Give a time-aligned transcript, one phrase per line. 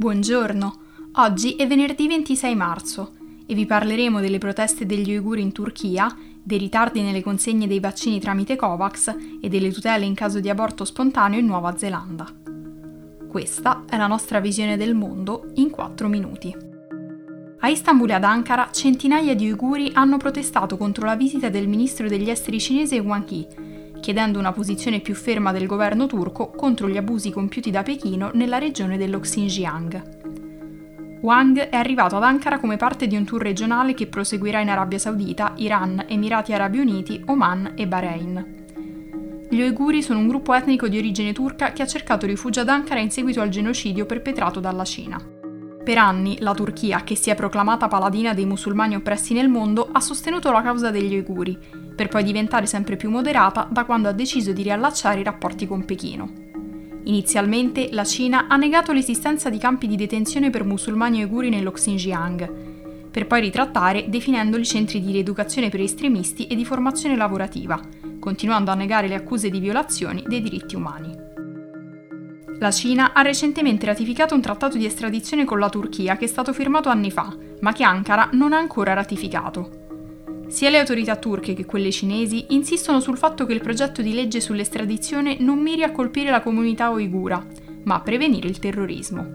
[0.00, 0.76] Buongiorno,
[1.16, 3.12] oggi è venerdì 26 marzo
[3.46, 6.08] e vi parleremo delle proteste degli uiguri in Turchia,
[6.42, 10.86] dei ritardi nelle consegne dei vaccini tramite Covax e delle tutele in caso di aborto
[10.86, 12.26] spontaneo in Nuova Zelanda.
[13.28, 16.56] Questa è la nostra visione del mondo in 4 minuti.
[17.58, 22.08] A Istanbul e ad Ankara centinaia di uiguri hanno protestato contro la visita del ministro
[22.08, 23.46] degli esteri cinese Wang Yi,
[24.10, 28.58] chiedendo una posizione più ferma del governo turco contro gli abusi compiuti da Pechino nella
[28.58, 31.18] regione dello Xinjiang.
[31.20, 34.98] Wang è arrivato ad Ankara come parte di un tour regionale che proseguirà in Arabia
[34.98, 39.46] Saudita, Iran, Emirati Arabi Uniti, Oman e Bahrain.
[39.48, 42.98] Gli Uiguri sono un gruppo etnico di origine turca che ha cercato rifugio ad Ankara
[42.98, 45.24] in seguito al genocidio perpetrato dalla Cina.
[45.84, 50.00] Per anni la Turchia, che si è proclamata paladina dei musulmani oppressi nel mondo, ha
[50.00, 51.56] sostenuto la causa degli Uiguri,
[52.00, 55.84] per poi diventare sempre più moderata da quando ha deciso di riallacciare i rapporti con
[55.84, 56.32] Pechino.
[57.04, 63.10] Inizialmente la Cina ha negato l'esistenza di campi di detenzione per musulmani uiguri nello Xinjiang,
[63.10, 67.78] per poi ritrattare definendoli centri di rieducazione per estremisti e di formazione lavorativa,
[68.18, 71.14] continuando a negare le accuse di violazioni dei diritti umani.
[72.60, 76.54] La Cina ha recentemente ratificato un trattato di estradizione con la Turchia che è stato
[76.54, 79.79] firmato anni fa, ma che Ankara non ha ancora ratificato.
[80.50, 84.40] Sia le autorità turche che quelle cinesi insistono sul fatto che il progetto di legge
[84.40, 87.46] sull'estradizione non miri a colpire la comunità uigura,
[87.84, 89.30] ma a prevenire il terrorismo.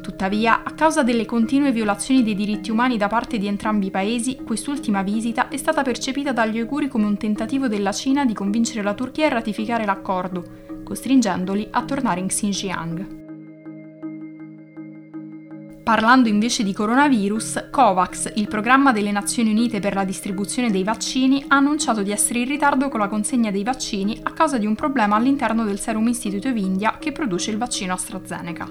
[0.00, 4.36] Tuttavia, a causa delle continue violazioni dei diritti umani da parte di entrambi i paesi,
[4.44, 8.94] quest'ultima visita è stata percepita dagli uiguri come un tentativo della Cina di convincere la
[8.94, 10.44] Turchia a ratificare l'accordo,
[10.84, 13.33] costringendoli a tornare in Xinjiang.
[15.84, 21.44] Parlando invece di coronavirus, COVAX, il programma delle Nazioni Unite per la distribuzione dei vaccini,
[21.46, 24.74] ha annunciato di essere in ritardo con la consegna dei vaccini a causa di un
[24.74, 28.66] problema all'interno del Serum Institute of India che produce il vaccino AstraZeneca.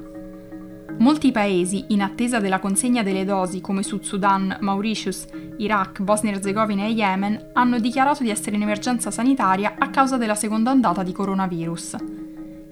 [0.98, 6.94] Molti paesi, in attesa della consegna delle dosi come Sud Sudan, Mauritius, Iraq, Bosnia-Herzegovina e
[6.94, 12.23] Yemen, hanno dichiarato di essere in emergenza sanitaria a causa della seconda ondata di coronavirus.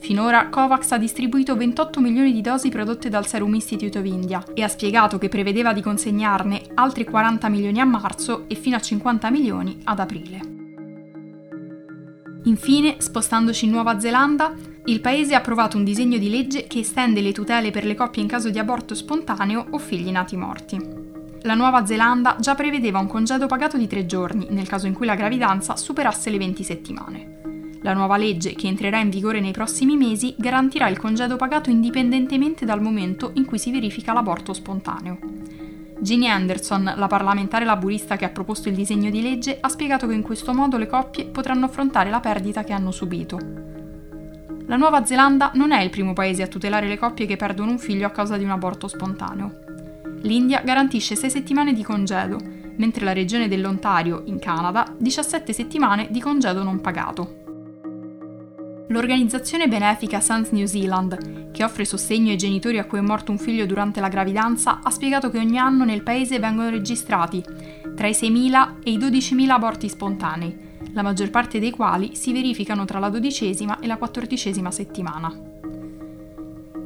[0.01, 4.63] Finora COVAX ha distribuito 28 milioni di dosi prodotte dal Serum Institute of India e
[4.63, 9.29] ha spiegato che prevedeva di consegnarne altri 40 milioni a marzo e fino a 50
[9.29, 10.39] milioni ad aprile.
[12.45, 17.21] Infine, spostandoci in Nuova Zelanda, il paese ha approvato un disegno di legge che estende
[17.21, 20.79] le tutele per le coppie in caso di aborto spontaneo o figli nati morti.
[21.43, 25.05] La Nuova Zelanda già prevedeva un congedo pagato di tre giorni nel caso in cui
[25.05, 27.40] la gravidanza superasse le 20 settimane.
[27.83, 32.63] La nuova legge, che entrerà in vigore nei prossimi mesi, garantirà il congedo pagato indipendentemente
[32.63, 35.17] dal momento in cui si verifica l'aborto spontaneo.
[35.99, 40.13] Ginny Anderson, la parlamentare laburista che ha proposto il disegno di legge, ha spiegato che
[40.13, 43.39] in questo modo le coppie potranno affrontare la perdita che hanno subito.
[44.67, 47.79] La Nuova Zelanda non è il primo paese a tutelare le coppie che perdono un
[47.79, 49.59] figlio a causa di un aborto spontaneo.
[50.21, 52.39] L'India garantisce 6 settimane di congedo,
[52.75, 57.40] mentre la regione dell'Ontario, in Canada, 17 settimane di congedo non pagato.
[58.91, 63.37] L'organizzazione benefica Sons New Zealand, che offre sostegno ai genitori a cui è morto un
[63.37, 67.41] figlio durante la gravidanza, ha spiegato che ogni anno nel paese vengono registrati
[67.95, 70.57] tra i 6.000 e i 12.000 aborti spontanei,
[70.91, 75.70] la maggior parte dei quali si verificano tra la dodicesima e la quattordicesima settimana.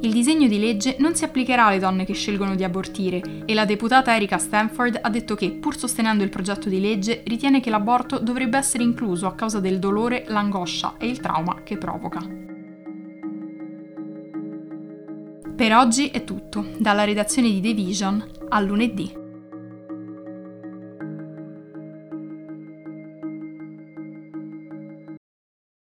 [0.00, 3.64] Il disegno di legge non si applicherà alle donne che scelgono di abortire e la
[3.64, 8.18] deputata Erika Stanford ha detto che, pur sostenendo il progetto di legge, ritiene che l'aborto
[8.18, 12.20] dovrebbe essere incluso a causa del dolore, l'angoscia e il trauma che provoca.
[15.56, 19.24] Per oggi è tutto, dalla redazione di The Vision a lunedì.